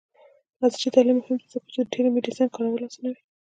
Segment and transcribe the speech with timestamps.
[0.61, 3.21] عصري تعلیم مهم دی ځکه چې د ټیلی میډیسین کارول اسانوي.